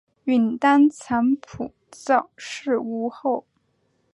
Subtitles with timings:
[0.23, 3.45] 允丹藏卜早逝无后。